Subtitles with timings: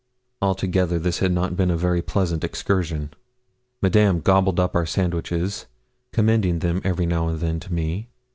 [0.41, 3.11] Altogether this had not been a very pleasant excursion.
[3.83, 5.67] Madame gobbled up our sandwiches,
[6.11, 8.09] commending them every now and then to me.